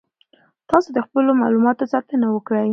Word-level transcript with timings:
تاسو 0.69 0.89
د 0.97 0.99
خپلو 1.05 1.31
معلوماتو 1.41 1.89
ساتنه 1.93 2.25
وکړئ. 2.31 2.69